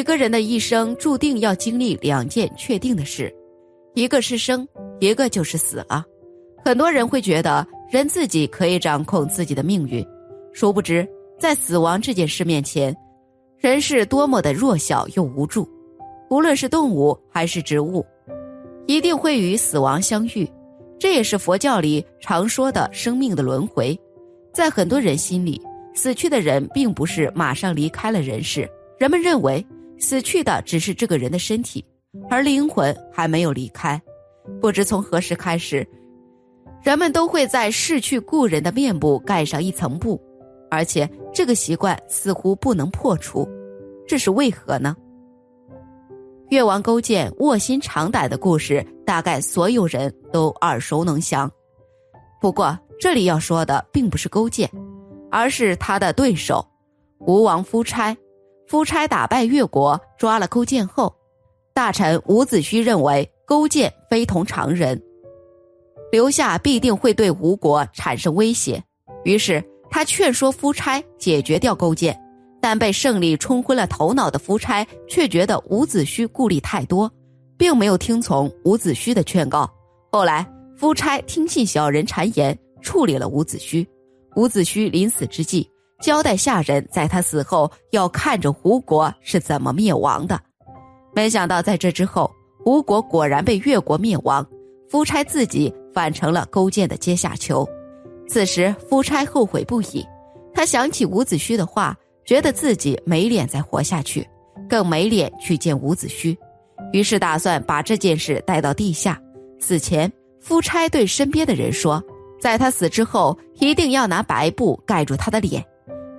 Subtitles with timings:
[0.00, 3.30] 一个人的一生注定要经历两件确定的事，
[3.92, 4.66] 一个是生，
[4.98, 6.02] 一个就是死了。
[6.64, 10.02] 很多人会觉得人自己可以掌控自己的命运，
[10.54, 11.06] 殊不知
[11.38, 12.96] 在死亡这件事面前，
[13.58, 15.68] 人是多么的弱小又无助。
[16.30, 18.02] 无论是动物还是植物，
[18.86, 20.50] 一定会与死亡相遇。
[20.98, 23.94] 这也是佛教里常说的生命的轮回。
[24.50, 25.60] 在很多人心里，
[25.94, 28.66] 死去的人并不是马上离开了人世，
[28.98, 29.62] 人们认为
[30.00, 31.84] 死去的只是这个人的身体，
[32.28, 34.00] 而灵魂还没有离开。
[34.60, 35.86] 不知从何时开始，
[36.82, 40.20] 人们都会在逝去故人的面部盖上一层布，
[40.70, 43.48] 而且这个习惯似乎不能破除。
[44.08, 44.96] 这是为何呢？
[46.48, 51.48] 越王勾践卧薪尝胆的故事，大概所有人都耳熟能详。
[52.40, 54.68] 不过，这里要说的并不是勾践，
[55.30, 56.66] 而是他的对手
[57.20, 58.16] 吴王夫差。
[58.70, 61.12] 夫差打败越国，抓了勾践后，
[61.74, 65.02] 大臣伍子胥认为勾践非同常人，
[66.12, 68.80] 留下必定会对吴国产生威胁，
[69.24, 69.60] 于是
[69.90, 72.16] 他劝说夫差解决掉勾践。
[72.60, 77.10] 但被胜利冲昏了头脑的夫差却觉得伍子胥顾虑太多，
[77.58, 79.68] 并没有听从伍子胥的劝告。
[80.12, 83.84] 后来，夫差听信小人谗言，处理了伍子胥。
[84.36, 85.68] 伍子胥临死之际，
[86.00, 90.40] 交代下人在他死后要看着吴国是怎么灭亡的。
[91.14, 92.30] 没想到在这之后，
[92.64, 94.46] 吴国果然被越国灭亡，
[94.88, 97.68] 夫差自己反成了勾践的阶下囚。
[98.28, 100.06] 此时，夫差后悔不已，
[100.54, 101.96] 他想起伍子胥的话。
[102.22, 104.24] 觉得自己没脸再活下去，
[104.68, 106.36] 更没脸去见伍子胥，
[106.92, 109.20] 于是打算把这件事带到地下。
[109.58, 112.00] 死前，夫差对身边的人说，
[112.40, 115.64] 在他死之后，一定要拿白布盖住他的脸，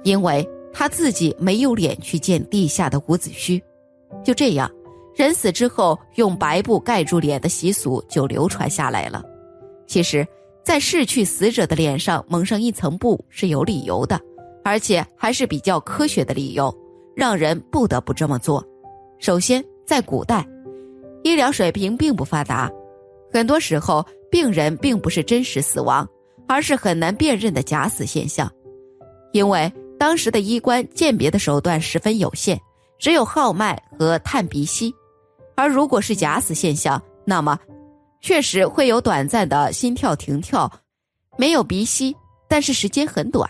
[0.04, 3.62] 因为他自己没有脸去见地下的伍子胥。
[4.24, 4.70] 就这样，
[5.16, 9.24] 人死之后用白布盖住脸的习俗就流传下来了。
[9.88, 10.28] 其实，
[10.64, 14.20] 在逝去死者的脸上蒙上一层布是有理由的。
[14.64, 16.72] 而且还是比较科学的理由，
[17.16, 18.64] 让人不得不这么做。
[19.18, 20.48] 首先，在古代，
[21.24, 22.72] 医疗水平并不发达，
[23.34, 26.08] 很多时候病人并不是真实死亡，
[26.48, 28.48] 而是很难辨认的假死现象。
[29.32, 32.60] 因为当时的医官鉴别的手段十分有限，
[32.98, 34.92] 只有号脉和探鼻息。
[35.54, 37.60] 而如果是假死现象，那么
[38.20, 40.68] 确实会有短暂的心跳停跳，
[41.38, 42.16] 没有鼻息，
[42.50, 43.48] 但是时间很短。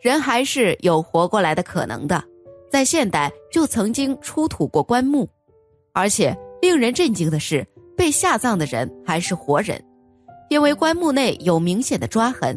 [0.00, 2.22] 人还是有活过来的可能的，
[2.70, 5.28] 在现代就曾经出土过棺木，
[5.92, 7.66] 而且令人震惊的是，
[7.96, 9.84] 被下葬的人还是活人，
[10.48, 12.56] 因为棺木内有明显的抓痕，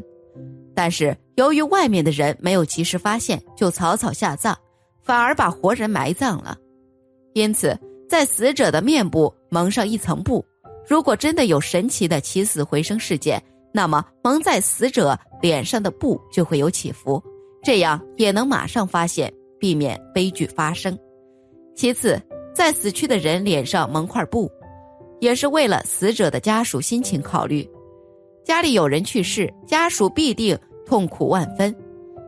[0.75, 4.53] 但是由于外面的人没有及时发现，就草草下葬，
[5.01, 6.57] 反而把活人埋葬了。
[7.33, 10.45] 因此，在死者的面部蒙上一层布，
[10.87, 13.41] 如果真的有神奇的起死回生事件，
[13.73, 17.21] 那么蒙在死者脸上的布就会有起伏。
[17.63, 20.97] 这样也能马上发现，避免悲剧发生。
[21.75, 22.21] 其次，
[22.53, 24.49] 在死去的人脸上蒙块布，
[25.19, 27.67] 也是为了死者的家属心情考虑。
[28.45, 31.75] 家里有人去世，家属必定痛苦万分。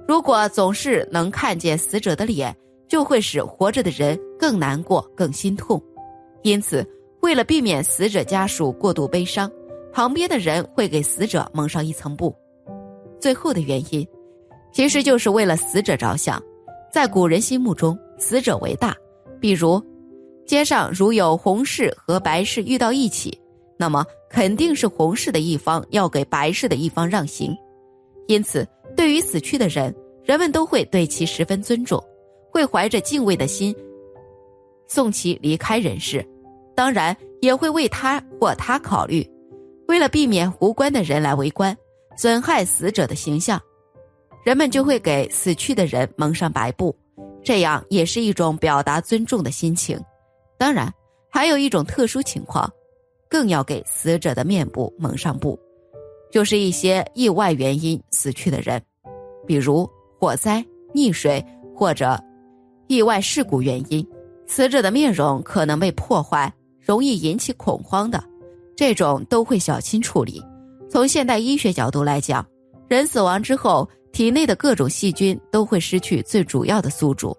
[0.07, 2.53] 如果总是能看见死者的脸，
[2.87, 5.79] 就会使活着的人更难过、更心痛。
[6.41, 6.83] 因此，
[7.21, 9.51] 为了避免死者家属过度悲伤，
[9.93, 12.35] 旁边的人会给死者蒙上一层布。
[13.19, 14.05] 最后的原因。
[14.73, 16.41] 其实就是为了死者着想，
[16.91, 18.95] 在古人心目中，死者为大。
[19.39, 19.81] 比如，
[20.45, 23.39] 街上如有红事和白事遇到一起，
[23.77, 27.55] 那么肯定是红事的一方要给白事的一方让行。
[28.27, 29.93] 因此，对于死去的人，
[30.23, 32.03] 人们都会对其十分尊重，
[32.51, 33.75] 会怀着敬畏的心
[34.87, 36.25] 送其离开人世。
[36.75, 39.25] 当然，也会为他或他考虑，
[39.87, 41.75] 为了避免无关的人来围观，
[42.17, 43.61] 损害死者的形象。
[44.43, 46.95] 人们就会给死去的人蒙上白布，
[47.43, 49.99] 这样也是一种表达尊重的心情。
[50.57, 50.93] 当然，
[51.29, 52.71] 还有一种特殊情况，
[53.29, 55.59] 更要给死者的面部蒙上布，
[56.31, 58.81] 就是一些意外原因死去的人，
[59.45, 59.89] 比如
[60.19, 61.43] 火灾、溺水
[61.75, 62.19] 或者
[62.87, 64.05] 意外事故原因，
[64.45, 68.23] 死者的面容可能被破坏，容易引起恐慌的，
[68.75, 70.43] 这种都会小心处理。
[70.89, 72.45] 从现代医学角度来讲，
[72.87, 73.87] 人死亡之后。
[74.13, 77.37] 体内的各种细菌都会失去最主要的宿主，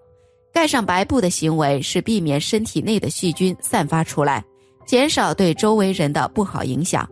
[0.52, 4.44] 盖上白布的行为是避免身体内的细菌散发出来，
[4.88, 7.06] 减少对周围人的不好影响。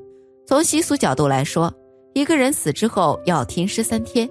[0.46, 1.70] 从习俗角度来说，
[2.14, 4.26] 一个人死之后要停尸三天，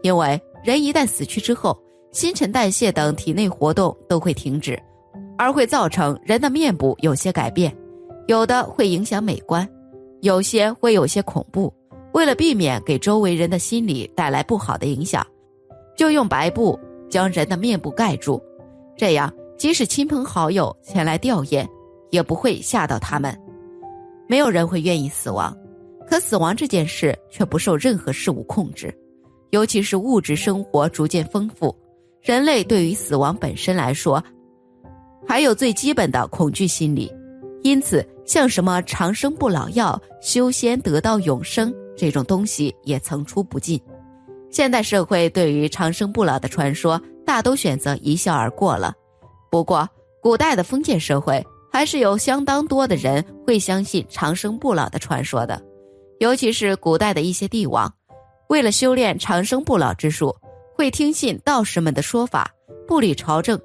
[0.00, 1.78] 因为人一旦死去之后，
[2.12, 4.80] 新陈代谢等体内活动都会停止，
[5.36, 7.76] 而会造成人的面部有些改变，
[8.26, 9.68] 有的会影响美观，
[10.22, 11.70] 有些会有些恐怖。
[12.14, 15.26] 为了避免给周围人的心理带来不好的影响，
[15.94, 16.80] 就用白布
[17.10, 18.42] 将人的面部盖住，
[18.96, 21.68] 这样即使亲朋好友前来吊唁，
[22.10, 23.36] 也不会吓到他们。
[24.26, 25.56] 没有人会愿意死亡，
[26.06, 28.94] 可死亡这件事却不受任何事物控制，
[29.50, 31.74] 尤其是物质生活逐渐丰富，
[32.20, 34.22] 人类对于死亡本身来说，
[35.26, 37.12] 还有最基本的恐惧心理，
[37.62, 41.74] 因此像什么长生不老药、修仙得道永生。
[41.96, 43.76] 这种东西也层出不穷，
[44.50, 48.94] 现代社会对于长生不老的传说大都选择一笑而过了。
[49.50, 49.88] 不过，
[50.22, 51.44] 古代的封建社会
[51.78, 55.62] 还是有相当多的人会相信长生不老的传说的，
[56.18, 57.88] 尤其是古代的一些帝王，
[58.48, 60.34] 为了修炼长生不老之术，
[60.74, 62.50] 会听信道士们的说法，
[62.84, 63.56] 不理朝政，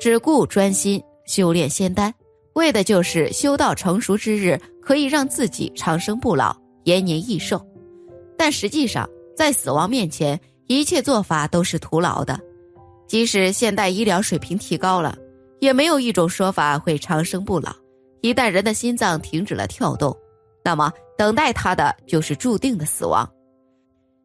[0.00, 2.12] 只顾专心修炼仙丹，
[2.54, 6.56] 为的就是修道成熟之日可以让自己长生不老。
[6.82, 7.64] 延年益寿，
[8.36, 10.36] 但实际上，在死亡面前，
[10.66, 12.36] 一切做法都是徒劳的。
[13.06, 15.16] 即使现代医疗水平提高了，
[15.60, 17.74] 也没有一种说法会长生不老。
[18.20, 20.16] 一旦人的心脏停止了跳动，
[20.64, 23.28] 那么等待他的就是注定的死亡。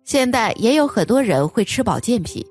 [0.03, 2.45] 现代也有很多人会吃保健品，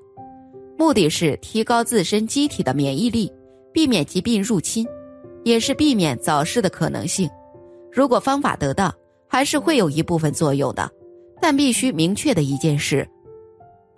[0.77, 3.31] 目的是提高自身机体的免疫力，
[3.73, 4.87] 避免疾病入侵，
[5.43, 7.29] 也是避免早逝的可能性。
[7.91, 8.93] 如果方法得当。
[9.31, 10.89] 还是会有一部分作用的，
[11.39, 13.07] 但必须明确的一件事：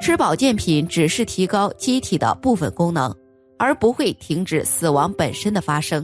[0.02, 3.16] 吃保健品只是提高机体的部分功能，
[3.62, 6.04] 而不会停止死亡本身的发生。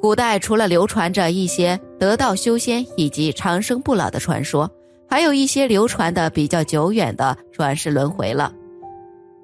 [0.00, 4.70] 古代除了流传着一些得道修仙以及长生不老的传说，
[5.08, 8.54] 还有一些流传的比较久远的转世轮回了。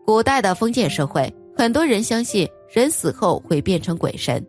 [0.07, 4.41] 古代的封建社会，很多人相信人死后会变成鬼神。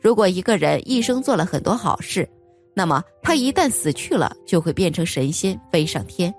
[0.00, 2.28] 如果一个人一生做了很多好事，
[2.72, 6.32] 那么他一旦死去了，就会变成神仙飞上天，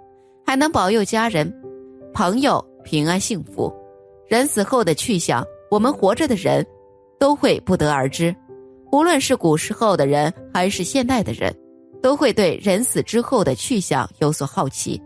[0.45, 1.53] 还能保佑家人、
[2.13, 3.69] 朋友平安幸福。
[4.29, 6.65] 人死后的去向，我们活着的人
[7.19, 8.33] 都会不得而知。
[8.91, 11.51] 无论是古时候的人还是现代的人，
[12.01, 15.01] 都会对人死之后的去向有所好奇。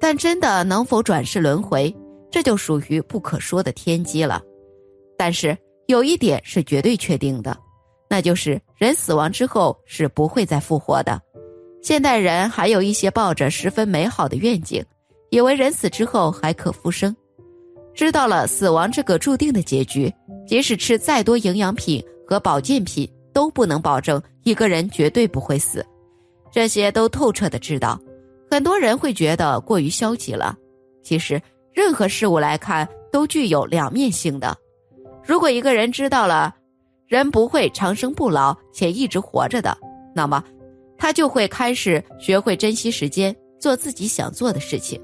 [0.00, 1.94] 但真的能否转世轮回，
[2.32, 4.42] 这就属于不可说的天机了。
[5.16, 5.56] 但是
[5.86, 7.56] 有一点是绝对确定的。
[8.10, 11.20] 那就是人死亡之后是不会再复活的。
[11.80, 14.84] 现代人还有一些抱着十分美好的愿景，
[15.30, 17.14] 以为人死之后还可复生。
[17.94, 20.12] 知道了死亡这个注定的结局，
[20.46, 25.84] 即使吃再多营养品和保健品，都不能保证一个人绝对不会死。
[26.50, 28.00] 这些都透彻的知道，
[28.50, 30.56] 很多人会觉得过于消极了。
[31.02, 31.40] 其实，
[31.72, 34.56] 任何事物来看都具有两面性的。
[35.24, 36.54] 如果一个人知道了。
[37.06, 39.76] 人不会长生不老且一直活着的，
[40.14, 40.42] 那么
[40.96, 44.98] 他就会开始学会珍惜时间，做自己想做的事情。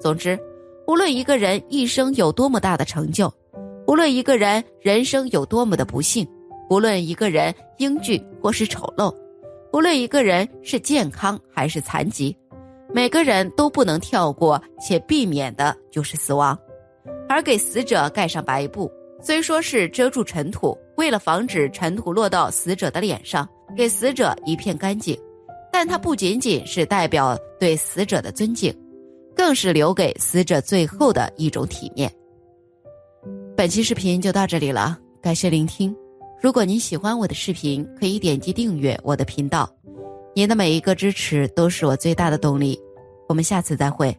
[0.00, 0.38] 总之，
[0.88, 3.30] 无论一个人一生有多么大的成就，
[3.86, 6.26] 无论一个人人生有多么的不幸，
[6.70, 9.14] 无论一个人英俊或是丑陋，
[9.70, 12.34] 无论一个人是健康还是残疾，
[12.94, 16.58] 每个人都不能跳过且避免的就是死亡，
[17.28, 18.90] 而给死者盖上白布。
[19.20, 25.14] 虽说是遮住尘土，为了防止尘土落到死者的脸上，给死者一片干净，
[25.70, 28.74] 但它不仅仅是代表对死者的尊敬，
[29.38, 32.12] 更是留给死者最后的一种体面。
[33.56, 35.94] 本期视频就到这里了，感谢聆听。
[36.42, 39.72] 如果您喜欢我的视频，可以点击订阅我的频道，
[40.34, 42.76] 您的每一个支持都是我最大的动力。
[43.28, 44.14] 我们下次再会。